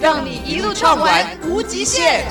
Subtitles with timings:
[0.00, 2.24] 让你一路畅玩无极限。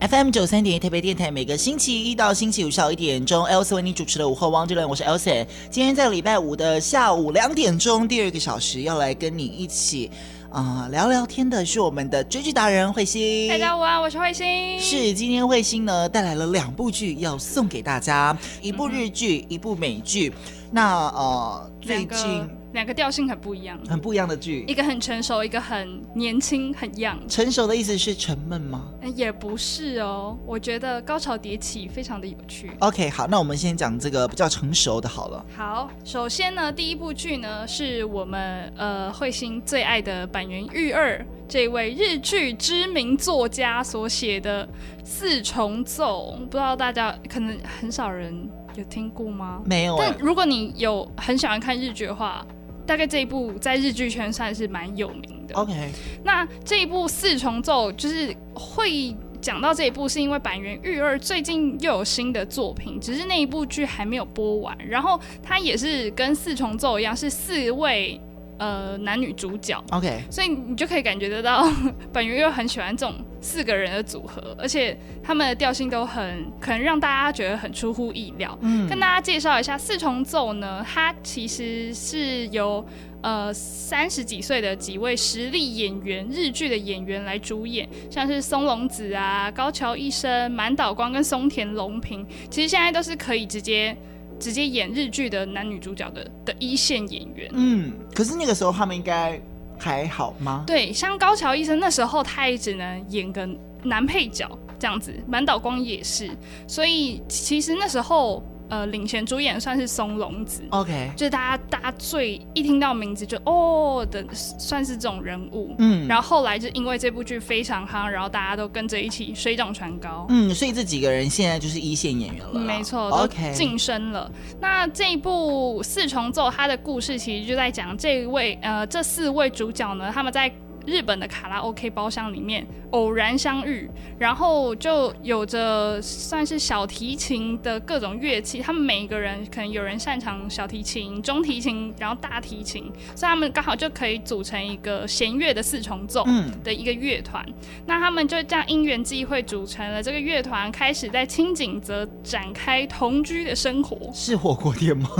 [0.00, 5.46] FM 九三点一台北电台，每个星期一到星期五下午一点钟，Elsa 为你主持的午后 Wonderland，我是 Elsa。
[5.70, 10.10] 今天在礼拜五的下午两点钟，第二个小时要来跟你一起。
[10.50, 13.48] 啊、呃，聊聊天的是我们的追剧达人慧心。
[13.48, 14.80] 大家好啊，我是慧心。
[14.80, 20.32] 是，今天慧心呢带来了两部剧要送给大家，一部日剧，嗯、一部美剧。
[20.72, 22.57] 那呃，最近。
[22.72, 27.16] 两个调性很不一样，很不一样的剧，一个很成熟，一个很年轻，很 young。
[27.28, 28.92] 成熟的意思是沉闷吗？
[29.16, 32.70] 也不是哦，我觉得高潮迭起，非常的有趣。
[32.80, 35.44] OK，好，那我们先讲这个比较成熟的好了。
[35.56, 44.66] 好，首先呢，第一部剧呢是我们呃慧心最爱的板垣裕二这位日剧知名作家所写的
[45.02, 49.62] 《四重奏》，不知道大家可能很少人有听过吗？
[49.64, 49.96] 没有。
[49.98, 52.46] 但如果你有很喜欢看日剧的话，
[52.86, 55.54] 大概这一部在日剧圈算是蛮有名的。
[55.54, 55.90] OK，
[56.22, 64.76] 那这一部四重奏就是会讲到这一部，是因为板垣裕二最近又有新的作品，只是那一部剧还没有播完。
[64.86, 68.20] 然后他也是跟四重奏一样，是四位。
[68.58, 71.64] 呃，男女主角，OK，所以你就可以感觉得到，
[72.12, 78.58] 本鱼又很喜欢这种四个人的组合，而且他们的调性都很可能让大家觉得很出乎意料。
[78.62, 82.84] 嗯，跟大家介绍一下四重奏呢，它其实是由
[83.22, 93.96] 呃三十几岁的几位实力演员，日剧的演员来主演，像是松隆子啊、高桥一生、满岛光跟松田龙平，其实现在都是可以直接。
[94.38, 99.40] 直接演日剧的男女主角的的一线演员，嗯，可是那个时候他们应该
[99.78, 100.64] 还好吗？
[100.66, 103.48] 对，像高桥医生那时候他也只能演个
[103.82, 104.48] 男配角
[104.78, 106.30] 这样子，满岛光也是，
[106.66, 108.42] 所以其实那时候。
[108.68, 124.30] 呃，领衔主演算是松隆子，OK，就是大家大家最一听到名字就哦的，算是这种人物，嗯，然后后来就因为这部剧非常夯，然后大家都跟着一起水涨船高，嗯，所以这几个人现在就是一线演员了，没错，OK，晋升了。
[124.60, 130.52] 那这一部四重奏，它的故事其实就在讲这一位呃这四位主角呢，他们在。
[130.88, 133.88] 日本的卡拉 OK 包厢里面偶然相遇，
[134.18, 146.24] 然后就有着算是小提琴的各种乐器，他们每一个人可能有人擅长小提琴、中提琴，然后大提琴，所以他们刚好就可以组成一个弦乐的四重奏
[146.64, 147.44] 的一个乐团。
[147.46, 147.54] 嗯、
[147.86, 154.10] 那他们就这样因缘际会组成了这个乐团，开始在轻井泽展开同居的生活。
[154.14, 155.10] 是火锅店吗？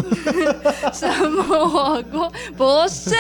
[0.95, 2.33] 什么火锅？
[2.57, 3.15] 不是.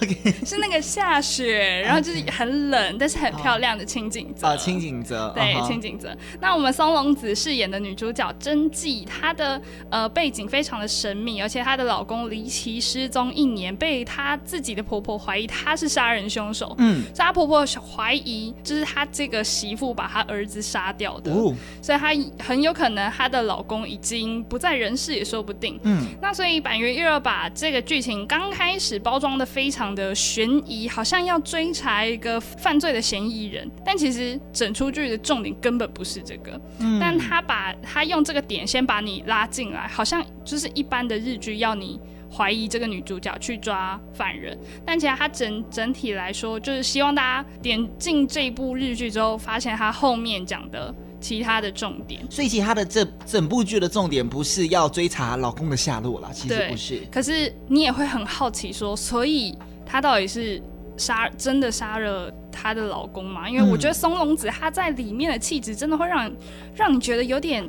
[0.44, 1.82] 是那个下雪。
[1.84, 4.46] 然 后就是很冷，但是很漂亮的轻井泽。
[4.46, 5.32] 啊，轻井泽。
[5.34, 6.14] 对，轻井泽。
[6.40, 9.60] 那我们松隆子饰演的女主角真纪，她的
[9.90, 16.74] 呃背景非常的神秘，而且她的老公离奇失踪一年，被她自己的婆婆怀疑她是杀人凶手。
[16.78, 17.02] 嗯。
[17.04, 21.30] 所以她婆婆怀疑就是她这个媳妇把她儿子杀掉的。
[21.32, 21.54] 哦。
[21.80, 22.08] 所以她
[22.44, 25.78] 很有可能她的老公已经不在人世也说不定。
[25.84, 26.06] 嗯。
[26.20, 31.83] 那所以坂元裕二把这个剧情刚开始包装的非常的悬疑，好像要追查。
[31.84, 36.58] 查一个犯罪的嫌疑人，但其实整出剧的重点根本不是这个。
[36.78, 42.00] 嗯，但他把他用这个点先把你拉进来，好像就是一般的日剧要你
[42.34, 52.24] 怀疑这个女主角去抓犯人，但其实他整整体来说，就是希望大家点进这部日剧之后，发现他后面讲的其他的重点。
[52.30, 57.02] 所以，其他的这整部剧的重点不是要追查老公的下落啦，其实不是。
[57.12, 60.62] 可是你也会很好奇说，所以他到底是？
[60.96, 63.48] 杀真的杀了她的老公嘛？
[63.48, 66.30] 因为我觉得松隆子她在里面的气质真的会让
[66.74, 67.64] 让你觉得有点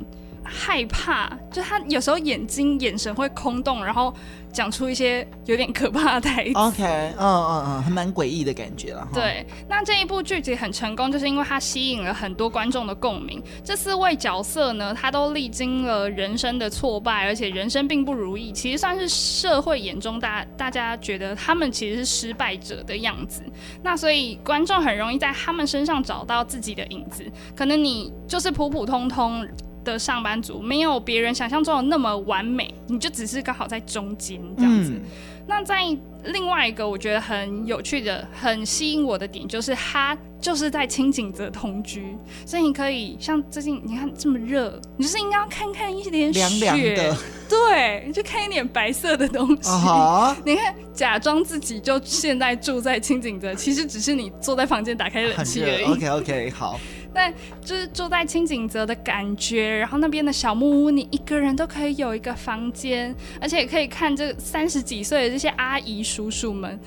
[0.45, 4.13] 害怕，就他有时候眼睛眼神会空洞，然后。
[4.56, 6.53] 讲出一些有点可怕的台词。
[6.53, 9.06] OK，嗯嗯嗯，还蛮诡异的感觉了。
[9.13, 13.44] 对，那这一部剧集很成功，就是因为它吸引了很多观众的共鸣。
[13.65, 23.44] 这四位角色呢，他都历经了人生的挫败，而且人生并不如意，其实算是社会眼中大大家觉得他们其实是失败者的样子。
[23.83, 27.30] 那所以观众很容易在他们身上找到自己的影子。
[27.53, 29.45] 可能你就是普普通通
[29.85, 34.91] 的上班族，没有别人想象中的那么完美，你就只是刚好在中间这样子。
[34.91, 35.01] 嗯、
[35.47, 35.77] 那在
[36.25, 47.17] 另外一个我觉得很有趣的、很吸引我的点，就是他就是在清景泽同居，所以你可以像最近你看这么热，你就是应该要看看一点雪，凉凉的，
[47.47, 49.69] 对，就看一点白色的东西。
[49.69, 50.35] Uh -huh.
[50.43, 55.83] 你看，假装自己就现在住在清景泽，其实只是你坐在房间打开冷气而已。
[55.83, 56.79] OK OK，好。
[57.15, 66.77] 但就是住在轻井泽的感觉，然后那边的小木屋，你一个人都可以有一个房间，而且也可以看这三十几岁的这些阿姨叔叔们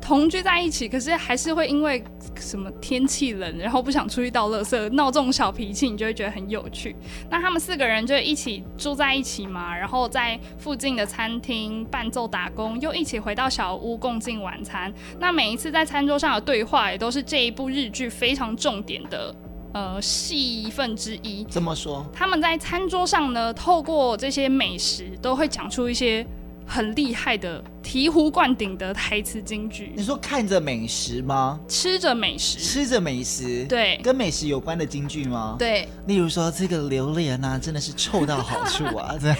[0.00, 2.02] 同居在一起，可是还是会因为
[2.36, 6.94] 什么天气冷，然后不想出去倒垃圾，闹这种小脾气，你就会觉得很有趣。
[7.28, 14.92] 那他们四个人就一起住在一起嘛，然后在附近的餐厅伴奏打工，又一起回到小屋共进晚餐。
[15.18, 19.34] 那每一次在餐桌上的对话，也都是这一部日剧非常重点的。
[19.78, 21.44] 呃，戏份之一。
[21.44, 22.04] 怎么说？
[22.12, 26.26] 他们在餐桌上呢，透过这些美食，都会讲出一些
[26.68, 29.92] 很厉害的、醍醐灌顶的台词金句。
[29.96, 31.58] 你说看着美食吗？
[31.66, 35.56] 吃着美食，吃着美食，对，跟美食有关的金句吗？
[35.58, 39.36] 对，例如说这个榴莲啊，真的是臭到好处啊， 这样。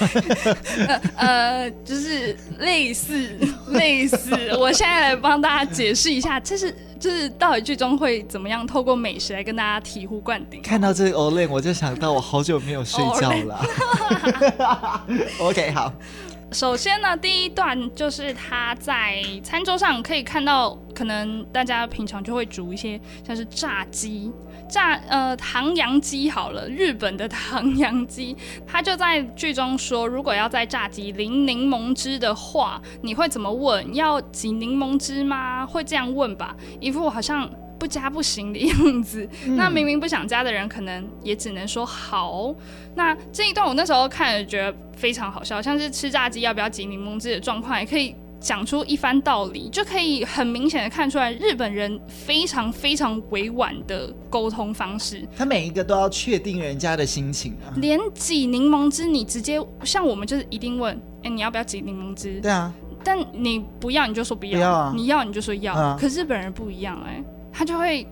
[0.88, 3.28] 呃，呃，就是类似
[3.70, 6.74] 类似，我现在来帮大家解释一下，这是。
[6.98, 10.60] 就是到底剧中会怎么样透过美食来跟大家醍醐灌顶？
[10.62, 13.64] 看到这个 Olay，我就想到我好久没有睡觉了。
[15.38, 15.92] OK，好。
[16.50, 24.32] 首先呢，第一段就是他在餐桌上可以看到，可能大家平常就会煮一些像是炸鸡。
[24.68, 28.36] 炸呃唐扬鸡好了，日本的唐扬鸡，
[28.66, 33.94] 他就在剧中说，如果要在炸鸡淋柠檬汁的话，你会怎么问？
[33.94, 35.64] 要挤柠檬汁吗？
[35.66, 37.48] 会这样问吧，一副好像
[37.78, 39.28] 不加不行的样子。
[39.46, 39.56] 嗯。
[39.56, 42.54] 那明明不想加的人，可能也只能说好。
[42.94, 48.14] 那这一段我那时候看了，觉得非常好笑，像是吃炸鸡要不要挤柠檬汁的状况，也可以。
[48.40, 55.26] 讲出一番道理，就可以很明显的看出来，日本人非常非常委婉的沟通方式。
[55.36, 57.74] 他每一个都要确定人家的心情啊。
[57.76, 62.40] 连挤柠檬汁，你直接像我们就是一定问，哎，你要不要挤柠檬汁？
[62.40, 62.72] 对啊。
[63.04, 64.92] 但你不要你就说不要，不要啊。
[64.94, 65.74] 你要你就说要。
[65.74, 65.96] 啊。
[66.00, 68.06] 可是日本人不一样哎，他就会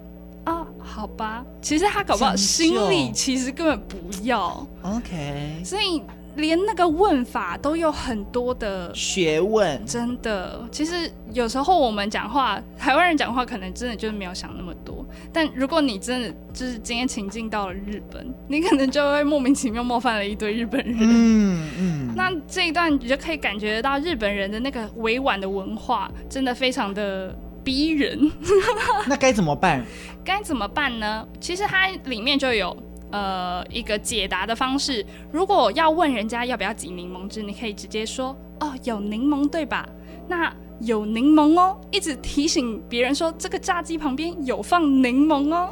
[0.44, 1.44] 啊，好吧。
[1.60, 4.66] 其实他搞不好心里其实根本不要。
[4.82, 5.62] OK。
[5.64, 6.02] 所以。
[6.36, 10.66] 连那个问法都有很多的学问，真的。
[10.70, 15.04] 其实有时候我们讲话，台湾人讲话可能真的就是没有想那么多。
[15.32, 20.96] 但如果你真的就是今天情境到了日本，你可能就会莫名其妙冒犯了一堆日本人。
[21.00, 22.12] 嗯嗯。
[22.16, 27.34] 那这一段你就可以感觉到日本人的那个委婉的文化，真的非常的
[27.64, 28.30] 逼人。
[29.08, 29.84] 那该怎么办？
[30.24, 31.26] 该怎么办呢？
[31.40, 32.76] 其实它里面就有。
[33.12, 39.88] 呃，一个解答的方式，如果要问人家要不要挤柠檬汁，你可以直接说哦，有柠檬对吧？
[40.28, 45.70] 那有柠檬哦，一直提醒别人说这个炸鸡旁边有放柠檬哦，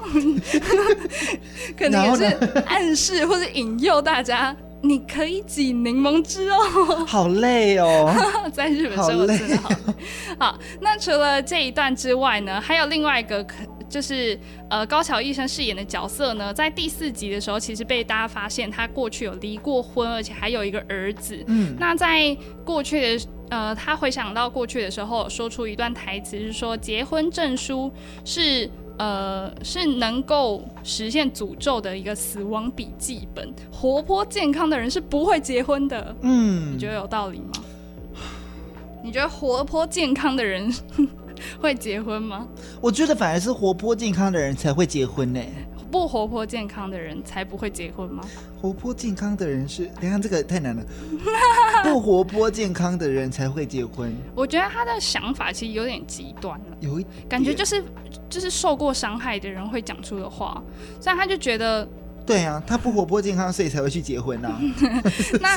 [1.76, 2.24] 可能也是
[2.66, 7.04] 暗示或者引诱大家，你可以挤柠檬汁哦。
[7.04, 8.14] 好累哦，
[8.54, 9.76] 在日本生活真的好累。
[10.38, 13.56] 好，那除了这一段之外呢，还有另外一个可。
[13.94, 14.36] 就是
[14.68, 21.38] 呃，高桥医生饰演的角色呢，在第四集的时候，其实被大家发现他过去有离过婚，而且还有一个儿子。
[21.46, 27.88] 嗯，那在过去的呃，他回想到过去的时候，说出一段台词，是说结婚证书
[28.24, 28.68] 是
[28.98, 33.48] 呃是能够实现诅咒的一个死亡笔记本。
[33.70, 36.16] 活泼健康的人是不会结婚的。
[36.22, 37.52] 嗯，你觉得有道理吗？
[39.04, 40.74] 你觉得活泼健康的人？
[41.60, 42.46] 会结婚吗？
[42.80, 45.40] 我觉得反而是活泼健康的人才会结婚呢。
[45.90, 48.24] 不活泼健康的人才不会结婚吗？
[48.60, 49.86] 活泼健康的人是……
[50.00, 50.82] 等下这个太难了。
[51.84, 54.12] 不活泼健康的人才会结婚。
[54.34, 57.84] 我觉得他的想法其实有点极端了，有一感觉就是
[58.28, 60.60] 就是受过伤害的人会讲出的话，
[61.00, 61.86] 所以他就觉得。
[62.26, 64.60] 对啊，他不活泼健康，所以才会去结婚呐、啊。
[65.40, 65.56] 那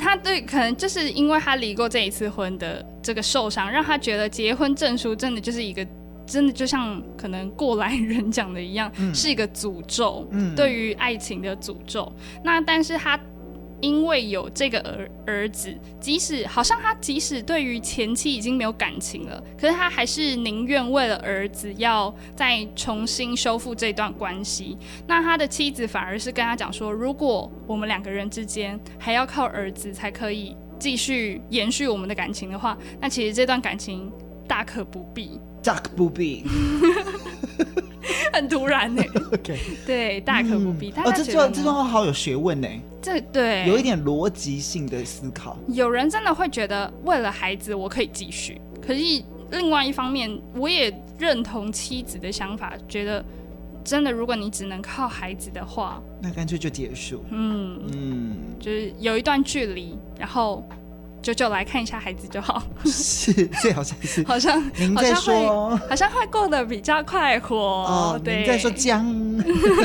[0.00, 5.86] 他对可能就是因为他离过这一次婚的这个受伤，让他觉得结婚证书真的就是一个，
[6.26, 12.12] 真的就像可能过来人讲的一样，嗯、是一个诅咒，嗯、对于爱情的诅咒。
[12.44, 13.18] 那但是他。
[13.82, 24.78] 因为有这个儿儿子，即使好像他即使对于前妻已经没有感情了，可是他还是宁愿为了儿子要再重新修复这段关系。
[25.06, 34.10] 那他的妻子反而是跟他讲说，如果我们两个人之间还要靠儿子才可以继续延续我们的感情的话，那其实这段感情
[34.46, 36.44] 大可不必，大可不必。
[38.32, 39.02] 很突然呢。
[39.32, 40.92] OK，对，大可不必。
[40.96, 42.68] 嗯、哦，这段这段话好有学问呢。
[43.00, 45.58] 这对，有一点逻辑性的思考。
[45.68, 48.60] 有人真的会觉得，为了孩子，我可以继续。
[48.80, 49.00] 可是
[49.50, 53.24] 另外一方面，我也认同妻子的想法，觉得
[53.82, 57.24] 真的，如果你只能靠孩子的话，那干脆就结束。
[57.30, 60.66] 嗯嗯，就是有一段距离，然后。
[61.22, 68.20] 就就来看一下孩子就好，是最好像是 好像您在说，好像会过得比较快活哦。
[68.22, 69.06] 对，您在说姜，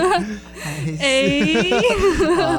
[0.99, 1.41] 哎，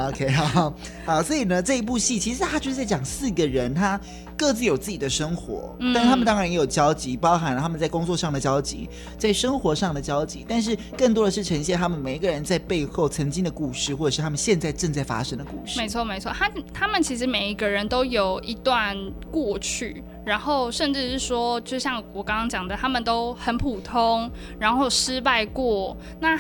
[0.09, 0.73] OK，好
[1.09, 3.99] 好，所以呢，这一部戏其实他就是在讲四个人，他
[4.37, 8.87] 各自有自己的生活，嗯、但是他们当然也有交集，包含了他们在工作上的交集，
[9.17, 15.81] 在生活上的交集，但是更多的是呈现他们每一个人在背后曾经的故事，或者是他们现在正在发生的故事。
[15.81, 18.59] 没错，没错，他他们其实每一个人都有一。
[18.59, 18.95] 段
[19.31, 26.37] 过去，然后甚至是说，就像我刚刚讲的，他们都很普通，然后失败过，那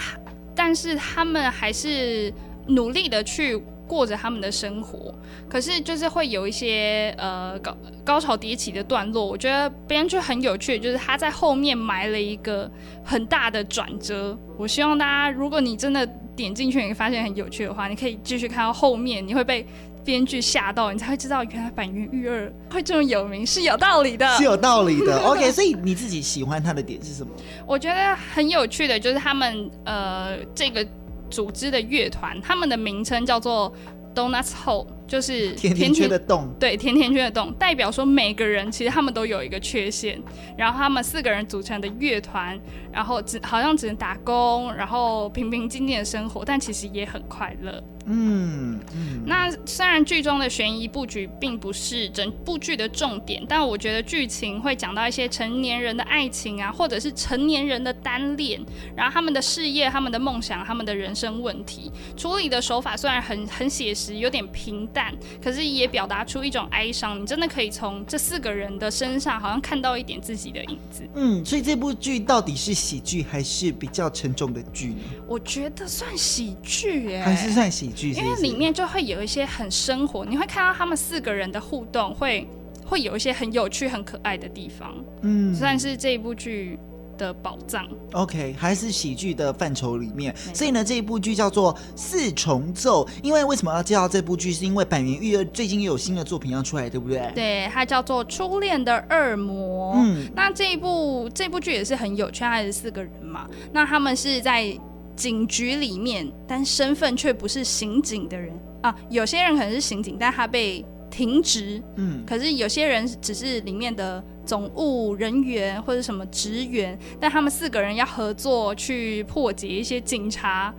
[0.55, 2.31] 但是他们还是
[2.67, 5.13] 努力的去过着他们的生活。
[5.49, 12.71] 可是就是会有一些呃高高潮迭起的段落，我觉得编剧很有趣，就是他在后面埋了一个
[13.03, 14.39] 很大的转折。
[14.59, 19.67] 我希望大家，如果你真的点进去，你发现很有趣的话，你可以继续看到后面，你会被。
[20.05, 25.19] 编剧吓到你才会知道，原来坂元裕二会这么有名是有道理的，是有道理的。
[25.29, 27.31] OK，所以你自己喜欢他的点是什么？
[27.67, 30.83] 我觉得很有趣的，就是他们呃这个
[31.31, 33.73] 组织的乐团，他们的名称叫做
[34.15, 36.55] Donuts Hole，就是甜甜圈的洞。
[36.61, 40.23] 对，甜甜圈的洞，代表说每个人其实他们都有一个缺陷，
[40.57, 42.57] 然后他们四个人组成的乐团，
[42.93, 47.83] 然后只好像只能打工，然后平平静静的生活，但其实也很快乐。
[48.11, 58.59] 嗯嗯，那虽然剧中的悬疑布局并不是整部剧的重点，但我觉得剧情会讲到一些成年人的爱情啊，或者是成年人的单恋，
[58.97, 64.98] 然后他们的事业、他们的梦想、他们的人生问题，处理的手法虽然很很写实，有点平淡，
[65.43, 67.21] 可是也表达出一种哀伤。
[67.21, 71.09] 你真的可以从这四个人的身上，好像看到一点自己的影子。
[71.15, 75.03] 嗯，所以这部剧到底是喜剧还是比较沉重的剧呢？
[75.27, 78.11] 我觉得算喜剧耶，还是算喜剧。
[78.13, 82.47] 因为里面就会有一些很生活，你会看到他们四个人的互动会，
[82.85, 86.79] 会会有一些很有趣、很可爱的地方，嗯，算是这一部剧
[87.19, 87.87] 的宝藏。
[88.13, 93.05] OK，还是喜剧的范畴里面，所以呢，这一部剧叫做《四重奏》。
[93.23, 94.53] 因为为什么要介绍这部剧？
[94.53, 97.31] 是因为板垣育二最近又有新的作品要出来，对不对？
[97.35, 99.97] 对，它叫做《初恋的恶魔》。
[99.99, 103.47] 嗯，那这一部这部剧也是很有趣，还是四个人嘛？
[103.73, 104.79] 那他们是在。
[105.19, 108.95] 警局里面，但身份却不是刑警的人啊。
[109.11, 111.83] 有些人可能是刑警，但他被停职。
[111.97, 120.75] 嗯，可是有些人只是里面的总务人员或者什么职员，但他们四个人要合作去破解一些警察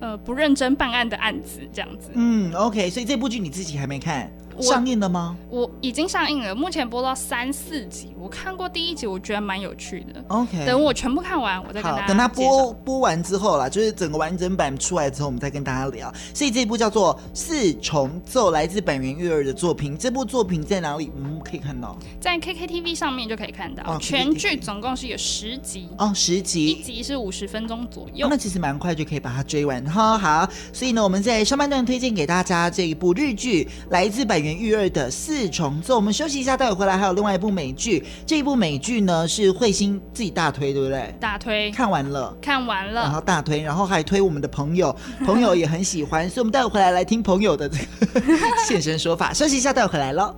[0.00, 2.10] 呃不认真办案的案子，这样子。
[2.14, 4.30] 嗯，OK，所以这部剧你自己还没看。
[4.62, 5.36] 上映了吗？
[5.48, 8.14] 我已经上映了，目前播到三四集。
[8.18, 10.22] 我看过第一集，我觉得蛮有趣的。
[10.28, 12.06] OK，等我全部看完，我再跟大家。
[12.06, 16.12] 等他播播完之后啦，就是整个完整版出来之后，我们再跟大家聊。
[16.34, 19.96] 所以这一部叫做《四重奏》，来自坂元裕二的作品。
[19.96, 21.10] 这部作品在哪里？
[21.16, 23.82] 嗯，可以看到在 KKTV 上面就可以看到。
[23.84, 28.26] 哦、全剧总共是有十集哦，十集，一集是五十分钟左右。
[28.26, 30.18] 哦、那其实蛮快就可以把它追完哈。
[30.18, 34.60] 好，所以呢，我们在上半段推荐给大家这一部日剧，来自坂元。
[34.60, 38.04] 裕二的四重奏，我们休息一下，待会回来还有另外一部美剧。
[38.26, 41.14] 这一部美剧呢是慧心自己大推，对不对？
[41.18, 48.20] 大推，看完了，看完了，然后大推，然后还推我们的朋友， 朋友也很喜欢，所以我们待会回来来听朋友的这个
[48.66, 49.32] 现身说法。
[49.32, 50.34] 休息一下，待会回来了。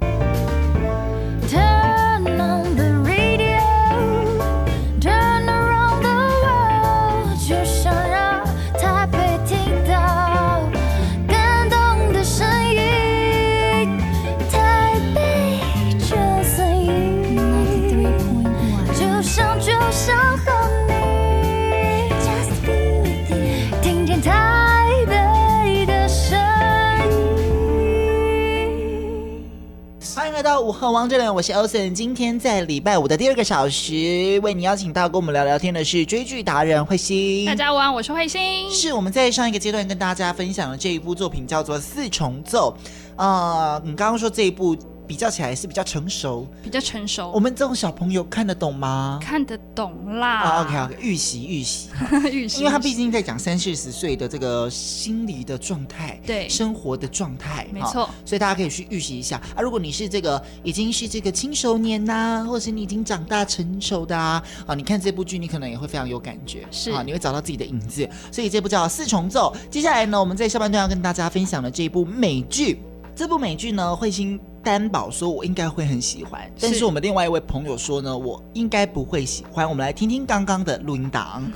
[30.52, 31.94] 到午后王者伦，我是 Olsen。
[31.94, 37.47] 今天在礼拜五的第二个小时，为你邀请到跟我们聊聊天的是追剧达人慧心。
[37.47, 38.71] 大家午安，我是慧心。
[38.71, 42.76] 是我们在上一个阶段跟大家分享的这一部作品叫做《四重奏》。
[43.16, 47.30] 呃，你刚刚说这一部比较起来是比较成熟，比较成熟。
[47.32, 49.18] 我们这种小朋友看得懂吗？
[49.21, 50.40] 看得懂啦。
[50.40, 51.88] 啊，OK OK，预习预习，
[52.32, 52.61] 预习。
[52.61, 58.09] 因为他毕竟在讲三四十岁的这个心理的状态，对生活的状态，没错。
[58.25, 59.61] 所以大家可以去预习一下啊。
[59.61, 68.09] 如果你是这个已经是这个青少年呐、啊，或者是你已经长大成熟的啊，啊，你看这部剧，你可能也会非常有感觉，是啊，你会找到自己的影子。
[68.30, 69.52] 所以这部叫《四重奏》。
[69.71, 72.80] 接下来呢，我们在下半段要跟大家分享的这一部美剧，
[73.14, 79.69] 这部美剧呢，慧心担保说我应该会很喜欢，但是我们另外一位朋友说呢，我应该不会喜欢。
[79.69, 81.42] 我们来听听刚刚的录音档。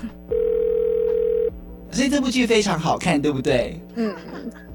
[1.92, 3.80] 所以这部剧非常好看，对不对？
[3.94, 4.14] 嗯，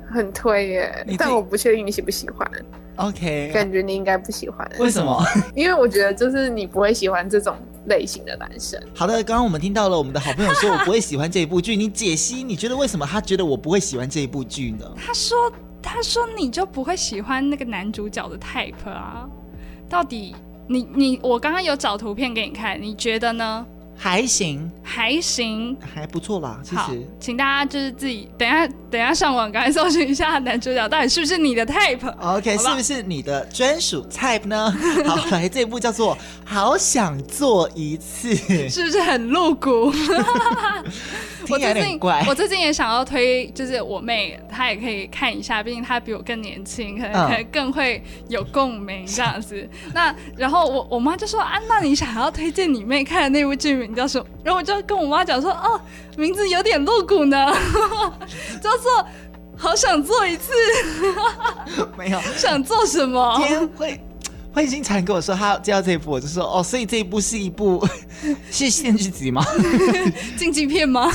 [0.09, 2.49] 很推耶，但我不确定你喜不喜欢。
[2.95, 4.69] OK，感觉你应该不喜欢。
[4.79, 5.23] 为什么？
[5.55, 8.81] 因为我觉得就是你不会喜欢这种类型的男生。
[8.93, 14.85] 好的，刚刚我们听到了我们的好朋友说我不会喜欢这一部剧，你解析，你觉得为什么他觉得我不会喜欢这一部剧呢？
[14.97, 19.27] 他说，他说你就不会喜欢那个男主角的 type 啊？
[19.89, 20.35] 到底
[20.67, 23.65] 你你我刚刚有找图片给你看，你觉得呢？
[24.03, 26.59] 还行，还行，还不错啦。
[26.63, 34.75] 其实，请大家就是自己等一下，等一下上网赶快搜寻一下男主角到底是不是你的 type？OK，、okay, 是不是你的专属 type 呢？
[35.05, 38.33] 好，来这一部叫做《好想做一次》，
[38.67, 39.91] 是不是很露骨？
[41.45, 42.23] 听起来有点怪。
[42.27, 49.67] 我最近也想要推，就是我妹，她也可以看一下，毕竟她比我更年轻，可能可能更会有共鸣这样子。
[49.85, 53.90] 嗯、那然后我我妈就说啊，那你想要推荐你妹看的那部剧名？
[53.95, 54.25] 叫什么？
[54.43, 55.79] 然后我就跟我妈讲说，哦，
[56.17, 57.53] 名字有点露骨呢，
[58.61, 59.05] 叫做
[59.57, 60.51] “好想做一次”。
[61.97, 63.35] 没有想做什么？
[63.39, 64.01] 今天会
[64.53, 67.87] 慧心常跟我说，他接到这一部，我就说哦，所以这一部是一部
[68.51, 69.45] 是限制级吗？
[70.37, 71.09] 禁忌片吗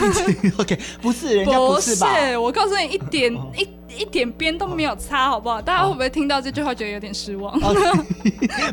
[0.59, 2.09] ？OK，不是，人家不是吧？
[2.09, 3.69] 不是，我告诉你，一点一
[3.99, 5.61] 一点边都没有擦，好不好？
[5.61, 7.59] 大家会不会听到这句话觉得有点失望.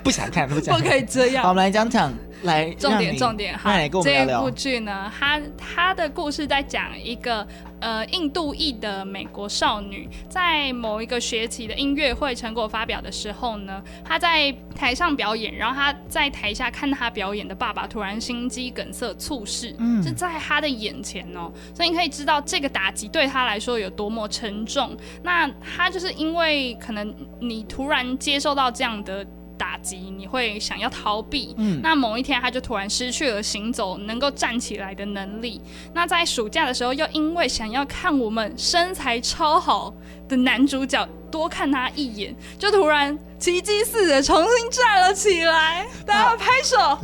[0.01, 1.43] 不想看，不想看，不可以这样。
[1.43, 2.13] 好，我们来讲讲。
[2.43, 7.45] 来，重点重点哈，这部剧呢，它它的故事在讲一个
[7.79, 24.95] 呃印度裔的美国少女，在某一个学期的音乐会成果发表的时候呢，她在台上表演，然后她在台下看她表演的爸爸突然心肌梗塞猝逝，嗯，是在她的眼前哦，所以你可以知道这个打击对她来说有多么沉重。
[25.23, 29.25] 那她就是因为可能你突然接受到这样的。
[29.63, 31.55] 打击，你会想要逃避。
[31.57, 35.61] 嗯，那某一天他就突然失去了行走、能够站起来的能力。
[35.93, 39.93] 那在暑假的时候，又因为想要看我们身材超好
[40.27, 45.87] 的男主角多看他一眼，就突然奇迹似的重新站了起来。
[46.05, 46.77] 大家拍手。
[46.77, 46.99] 啊、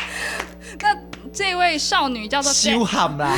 [0.80, 0.96] 那
[1.34, 3.36] 这位少女叫做羞喊啦。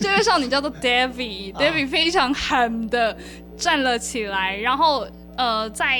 [0.00, 3.16] 这位少女叫做 Debbie，Debbie、哦、 非常狠的
[3.56, 5.06] 站了起来，然后。
[5.40, 5.98] 呃，在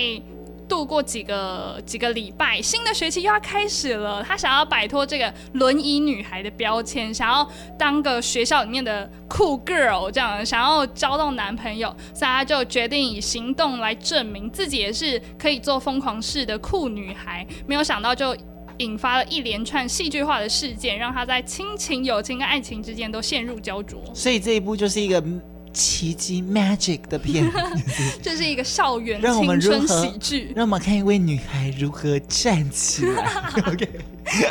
[0.68, 4.22] 度过几个几个礼拜，新的学期又要开始了。
[4.22, 17.46] 她想要摆脱这个轮椅女孩的标签，想要当个学校里面的酷 girl，这样想要交到男朋友，所以她就决定以行动来证明自己也是可以做疯狂事的酷女孩。
[17.66, 18.36] 没有想到，就
[18.76, 24.02] 引发了一连串戏剧化的事件，让她在亲情、友情跟爱情之间都陷入焦灼。
[24.12, 25.24] 所以这一部就是一个。
[25.72, 27.50] 奇迹 magic 的片，
[28.22, 30.52] 这是一一个校园青春喜剧。
[30.56, 33.24] 让我们看一位女孩如何站起来。
[33.66, 33.88] OK，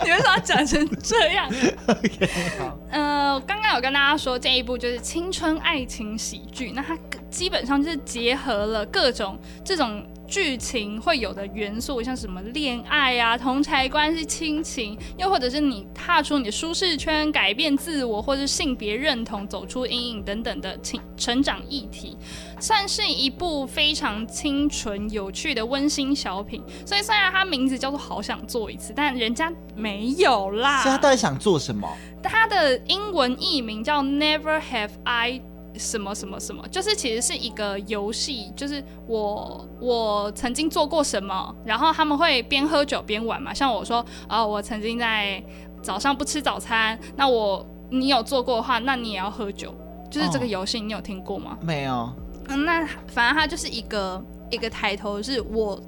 [0.04, 1.52] 你为什么要讲成这样？
[1.88, 2.80] OK，好。
[2.92, 6.98] 呃，刚刚有跟大家说这一部就是青春爱情喜剧，那它
[7.30, 10.06] 基本上就是结合了各种这种。
[10.30, 22.16] 剧情会有的元素，像什么恋爱啊、同侪关系、亲情，又或者是你踏出你的舒适圈、改变自我，或是性别认同、走出阴影等等的成成长议题，
[22.60, 26.62] 算是一部非常清纯、有趣的温馨小品。
[26.86, 30.84] 所以虽然它名字叫做《好想做一次》，但人家没有啦。
[30.84, 31.90] 所以他到底想做什么？
[32.22, 35.42] 他的英文译名叫 Never Have I。
[35.80, 43.54] 什么什么什么，就是其实是一个游戏，就是我我曾经做过什么，然后他们会边喝酒边玩嘛。
[43.54, 45.42] 像我说，啊、呃，我曾经在
[45.82, 49.74] 早上不吃早餐，那我你有做过的话，那你也要喝酒，
[50.12, 51.58] 就是这个游戏，你有听过吗？
[51.62, 52.14] 哦、没有。
[52.50, 55.82] 嗯，那反正它就是一个一个抬头，是我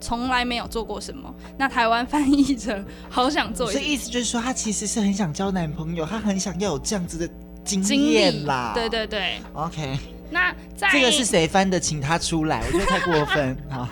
[0.00, 1.32] 从来没有做过什么。
[1.56, 7.30] 那台湾翻译成好想做所以意思就是说，他其实是很想交男朋友，他很想要有这样子的。
[7.66, 9.98] 经验啦，对对对，OK。
[10.28, 11.78] 那在这个是谁翻的？
[11.78, 13.88] 请他出来，我觉得太过分 啊。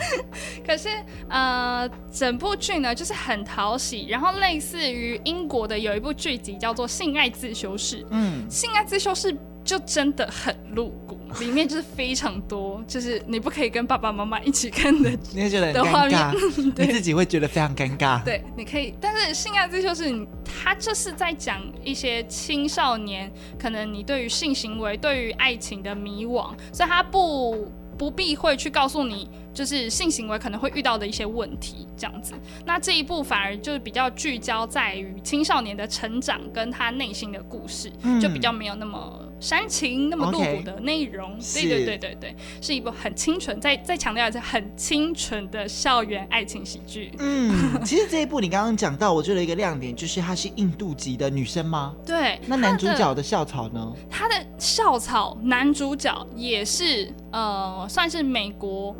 [0.66, 0.88] 可是
[1.28, 8.02] 呃，整部剧呢就是很讨喜，然后类似于英国的有一部剧集叫做《性爱自修室》。
[8.10, 9.32] 嗯，《性爱自修室》
[9.64, 18.22] 就真的很露骨， 里面就是非常多，就是你不可以跟爸爸妈妈一起看的，你会觉得很尴尬，面 对你自己会觉得非常尴尬。
[18.22, 20.10] 对，你可以，但是《性爱自修室》
[20.44, 29.28] 它就是在讲一些青少年，可能你对于性行为、对于爱情的迷惘，所以他不不避讳去告诉你。
[29.54, 32.34] 就是性行为可能会遇到的一些问题，这样子。
[32.66, 41.38] 那这一部反而就是比较聚焦在于青少年的成长跟他内心的故事，嗯、就比较没有那么煽情、那么露骨的内容。
[41.54, 47.12] 对对对对对，是，是一部很清纯，再再强调一次，很清纯的校园爱情喜剧。
[47.18, 47.52] 嗯，
[47.84, 51.94] 其实这一部你刚刚讲到，我觉得一个亮点就是她是印度籍的女生吗？
[52.06, 52.40] 对。
[52.46, 53.92] 那男主角的校草呢？
[54.10, 58.94] 他的校草男主角也是呃，算是美国。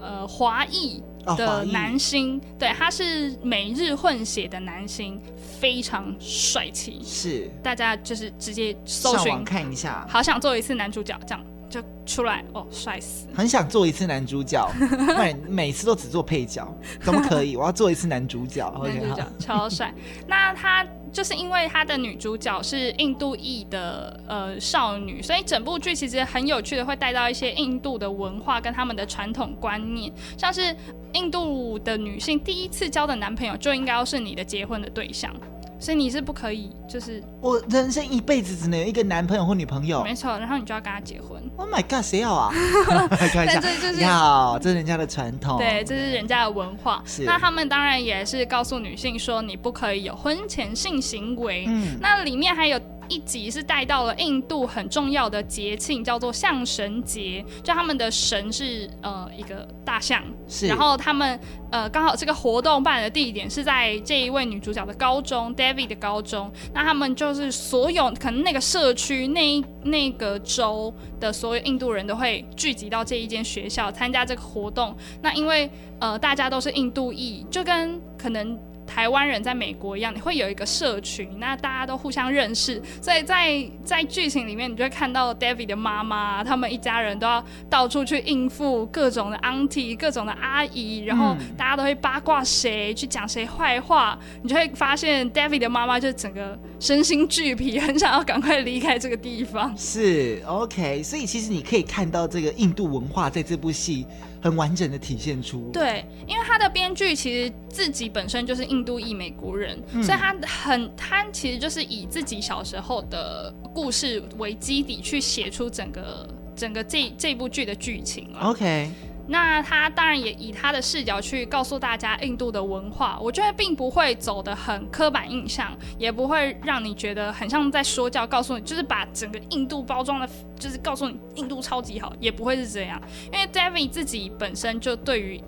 [0.00, 1.02] 呃，华裔
[1.36, 5.20] 的男星，哦、对，他是美日混血的男星，
[5.60, 7.00] 非常帅气。
[7.04, 13.26] 是，大家就是直接搜寻看一下，好想做一次男主角，这样就出来哦，帅死！
[13.34, 14.70] 很想做一次男主角，
[15.18, 16.66] 每每次都只做配角，
[17.00, 17.56] 怎么可以？
[17.56, 19.92] 我要做一次男主角，男主角超帅。
[20.26, 20.86] 那他。
[21.10, 30.76] 就是因为他的女主角是印度裔的呃少女，所以整部剧其实很有趣的，会带到一些印度的文化跟他们的传统观念，像是
[31.14, 35.34] 印度的女性第一次交的男朋友就应该要是你的结婚的对象。
[35.80, 41.40] 所以你是不可以，就是我人生一辈子只能有一个男朋友或女朋友，没错，然后你就要跟他结婚。
[41.56, 42.52] Oh my god，谁要啊？
[43.32, 47.00] 但这就是要，这是人家的传统，对，这是人家的文化。
[47.24, 51.66] 那他们当然也是告诉女性说，你不可以有婚前性行为。
[51.68, 52.80] 嗯，那里面还有。
[53.08, 61.38] 一集是带到了印度很重要的节庆，叫做象神节，就他们的神是呃一个大象，是，然后他们
[61.70, 78.58] 呃刚好这个活动办的地点是在这一位女主角的高中，David 的高中，那他们就是所有可能那个社区那那个州的所有印度人都会聚集到这一间学校参加这个活动，那因为呃大家都是印度裔，就跟可能。
[78.88, 99.76] 台湾人在美国一样，你会有一个社群，那大家都互相认识，所以在在剧情里面，你就会看到 David 的妈妈，他们一家人都要到处去应付各种的 auntie、各种的阿姨，然后大家都会八卦谁去讲谁坏话，你就会发现 David 的妈妈就整个身心俱疲，很想要赶快离开这个地方。
[99.76, 104.06] 是 OK，所以其实你可以看到这个印度文化在这部戏。
[104.40, 118.90] 很完整的体现出对，因为他的编剧其实自己本身就是印度裔美国人，嗯、所以他很他其实就是以自己小时候的故事为基底去写出整个整个这这部剧的剧情 OK。
[119.30, 133.00] 那他当然也以他的视角去告诉大家印度的文化，我觉得并不会走得很刻板印象，也不会让你觉得很像在说教，告诉你就是把整个印度包装的，就是告诉你印度超级好，也不会是这样。
[133.32, 135.40] 因为 David 自己本身就对于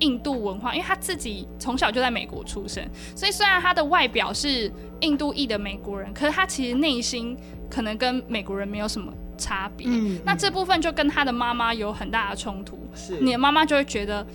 [0.00, 7.36] 印度文化，因为他自己从小就在美国出生，所以虽然他的外表是印度裔的美国人，可是他其实内心
[7.70, 9.12] 可能跟美国人没有什么。
[9.38, 12.78] 差别，嗯，那这部分就跟他的妈妈有很大的冲突。
[12.94, 14.26] 是，你的妈妈就会觉得，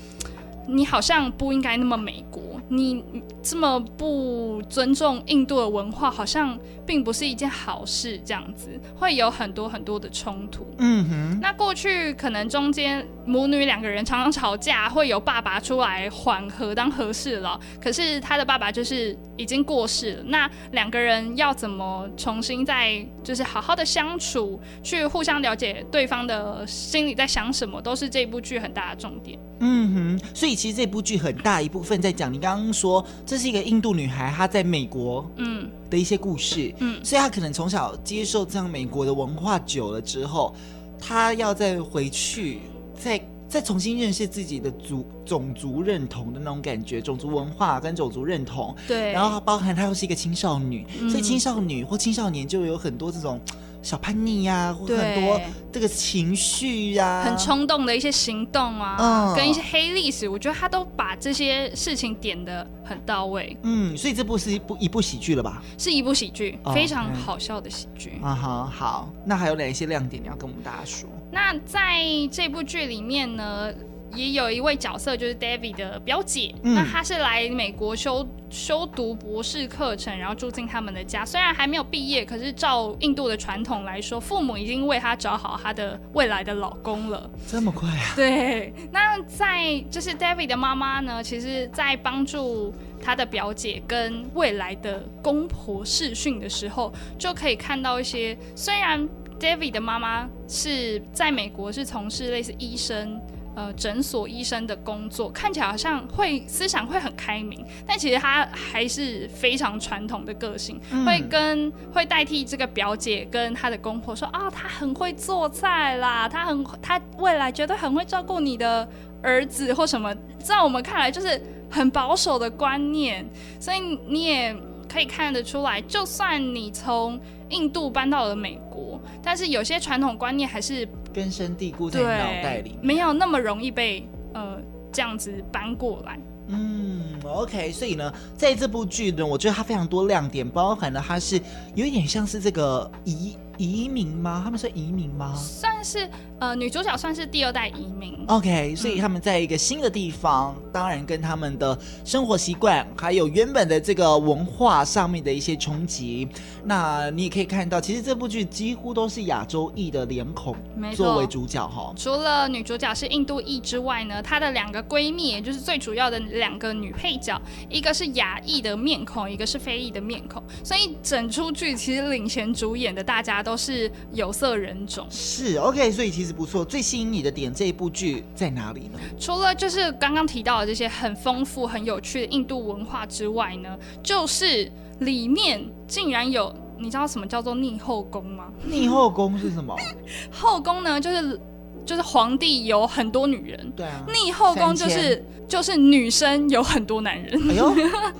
[0.67, 2.59] 你好像不应该那么美国。
[2.75, 3.03] 你
[3.43, 6.57] 这么不尊重印度的文化，好像
[6.87, 8.19] 并不是一件好事。
[8.25, 10.65] 这样子会有很多很多的冲突。
[10.77, 11.39] 嗯哼。
[11.41, 17.59] 那过去可能中间母女两个人常常吵架，会有爸爸出来缓和当和事佬。
[17.81, 20.23] 可是他的爸爸就是已经过世了。
[20.25, 29.37] 那两个人要怎么重新再就是好好的相处，去互相了解对方的心里在想什么，都是这部剧很大的重点。
[29.59, 30.19] 嗯哼。
[30.33, 32.53] 所以其实这部剧很大一部分在讲你刚。
[32.53, 35.67] 刚说这是一个印度女孩，她在美国嗯。
[35.89, 40.55] 的一些故事，嗯，所以她可能从小接受这样美国的文化久了之后，
[40.99, 42.61] 她要再回去，
[42.99, 53.39] 再再重新认识自己的族种族认同的那种感觉，种族文化跟种族认同，对，然后包含她又是一个青少女，嗯，所以青少女或青少年就有很多这种。
[53.83, 55.39] 小叛逆呀、啊，或很多
[55.71, 63.55] 这个情绪呀、啊，很冲动的一些行动啊，嗯、跟一些黑历史，我觉得他都把这些事情点的很到位。
[63.63, 65.61] 嗯，所以这部是一部一部喜剧了吧？
[65.77, 68.19] 是一部喜剧，哦、非常好笑的喜剧。
[68.23, 71.09] 啊哈，好，那还有哪一些亮点你要跟我们大家说？
[71.29, 73.69] 那在这部剧里面呢？
[74.13, 81.25] 也有一位角色就是 David 的表姐，嗯、那她是来美国修修读博士课程，然后住进他们的家。
[81.25, 87.29] 虽然还没有毕业，可是照印度的传统来说，父母已经为她找好她的未来的老公了。
[87.47, 88.13] 这么快啊？
[88.15, 88.73] 对。
[88.91, 99.07] 那在就是 David 的妈妈呢，其实在帮助她的表姐跟未来的公婆试训的时候，就可以看到一些虽然。
[99.39, 103.19] David 的妈妈是在美国是从事类似医生。
[103.55, 118.87] 呃，诊所医生的工作看起来好像会思想会很开明，但其实他还是非常传统的个性，嗯、会跟会代替这个表姐跟她的公婆说啊，他很会做菜啦，他很他未来绝对很会照顾你的
[119.21, 121.39] 儿子或什么，在我们看来就是
[121.69, 123.23] 很保守的观念，
[123.59, 124.55] 所以你也
[124.91, 130.87] 可以看得出来，就算你从印度搬到了美国，但是有些传统观念还是。
[131.13, 134.57] 根深蒂固在脑袋里，没有那么容易被呃
[134.91, 136.19] 这样子搬过来。
[136.47, 141.39] 嗯，OK，所以呢，在这部剧呢，我觉得它非常多亮点，包含了它是
[141.73, 144.41] 有一点像是这个移移民吗？
[144.43, 145.33] 他们是移民吗？
[145.35, 146.09] 算是。
[146.39, 156.27] 呃，女主角算是第二代移民，OK，所以他们在一个新的地方，嗯、当然跟他们的生活习惯，还有原本的这个文化上面的一些冲击。
[156.65, 160.53] 那你也可以看到，其实这部剧几乎都是亚洲裔的脸孔
[160.93, 161.93] 作为主角哈。
[161.95, 170.43] 除了女主角是印度裔之外呢，她的两个闺蜜，也就是最主要的两个女配角，一个是亚裔的面孔，一个是非裔的面孔。
[170.61, 175.05] 所以整出剧其实领衔主演的大家都是有色人种。
[175.09, 176.33] 是 OK，所以其实。
[176.33, 178.99] 不错，最吸引你的点这一部剧在哪里呢？
[179.19, 188.45] 除了就是刚刚提到的这些很丰富、很有趣的印度文化之外呢，就是里面竟然有，你知道什么叫做逆后宫吗？
[188.65, 189.75] 逆后宫是什么？
[190.33, 191.39] 后宫呢，就是
[191.85, 194.03] 就是皇帝有很多女人，对啊。
[194.11, 197.51] 逆后宫就是就是女生有很多男人。
[197.51, 197.75] 哎呦，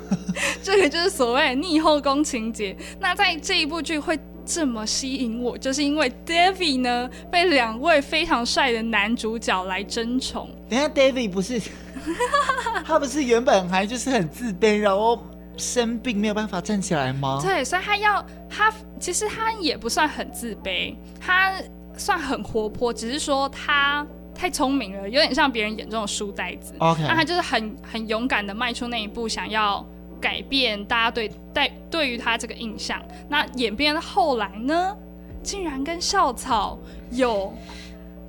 [0.61, 2.77] 这个就是所谓逆后宫情节。
[2.99, 4.19] 那在这一部剧会。
[4.45, 10.49] 这么吸引我，就是因为 David 呢被两位非常帅的男主角来争宠。
[10.69, 11.61] 等下，David 不是
[12.85, 15.23] 他不是原本还就是很自卑，然后
[15.57, 17.39] 生病没有办法站起来吗？
[17.41, 21.53] 对，所以他要他其实他也不算很自卑，他
[21.97, 26.73] 算很活泼，只是说他太聪明了，有点像别人眼中的书呆子。
[26.79, 29.85] OK，那他就是很很勇敢的迈出那一步，想要。
[30.23, 34.95] 改变大家对对对于他这个印象，那演变到后来呢，
[35.43, 36.79] 竟然跟校草
[37.11, 37.53] 有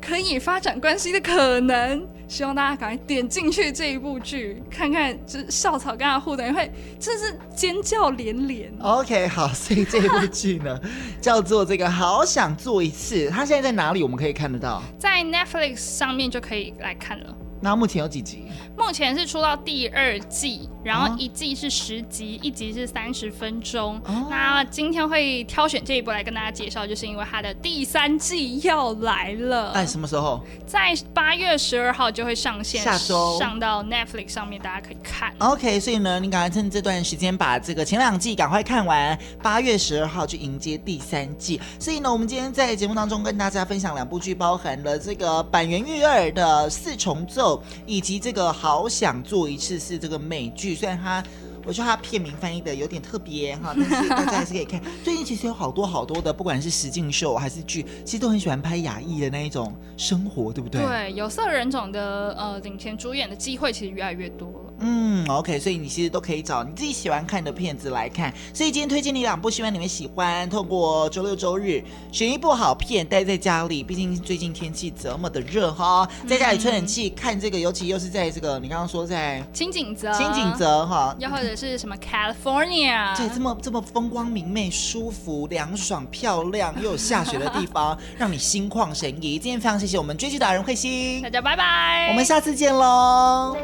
[0.02, 2.04] 可以发展关系的可能。
[2.26, 8.72] 希望大家赶快点进去这一部剧，看看就是校草跟他互动，会真是尖叫连连。
[8.80, 10.80] OK，好，所以这一部剧呢
[11.20, 13.28] 叫做这个好想做一次。
[13.28, 14.02] 它现在在哪里？
[14.02, 17.36] 我们可以看得到，在 Netflix 上面就可以来看了。
[17.64, 18.44] 那目前有几集？
[18.76, 23.98] 目前是出到第二季，然后一季是十集，一集是三十分钟。
[24.04, 29.72] 哦、那今天会挑选这一部来跟大家介绍，就是因为它的第三季要来了。
[29.72, 30.42] 哎，什么时候？
[30.66, 35.32] 在八月十二号就会上线，下周上到 Netflix 上面，大家可以看。
[35.38, 41.58] OK，所以呢，你赶快趁这段时间把这个前两季赶快看完，八月十二号去迎接第三季。
[41.80, 47.53] 所以呢，我们今天在节目当中跟大家分享两部剧，包含了这个坂元裕二的四重奏。
[47.86, 51.22] 以及这个好想做一次是这个美剧，虽然它，
[51.66, 54.80] 我觉得它片名翻译的有点特别哈， 但是大家还是可以看。
[55.02, 60.80] 最近其实有好多好多的，不管是实境秀还是剧，其实都很喜欢拍亚裔的那一种生活，对不对？
[60.82, 64.74] 对，有色人种的呃领衔主演的机会其实越来越多了。
[64.80, 68.32] 嗯，OK，所以你其实都可以找你自己喜欢看的片子来看。
[68.52, 70.48] 所以今天推荐你两部，希望你们喜欢。
[70.50, 71.82] 透过周六周日
[72.12, 89.38] 选一部好片，待在家里，毕竟最近天气这么的热哈，在家里吹冷气看这个，尤其又是在这个你刚刚说在轻井泽，轻井泽哈，又或者是什么 California，对，这么这么风光明媚、舒服、凉爽、漂亮又有下雪的地方，让你心旷神怡。
[89.38, 93.56] 今天非常谢谢我们追剧达人慧心，大家拜拜，我们下次见喽。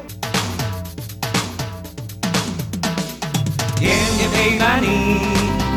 [3.81, 4.85] 天天陪伴你，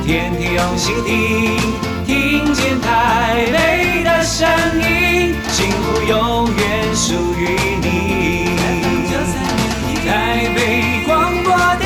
[0.04, 1.56] 天天用心听，
[2.04, 4.46] 听见台北的声
[4.78, 7.48] 音，幸福永远属于
[7.80, 8.44] 你。
[10.06, 11.83] 台北广播电。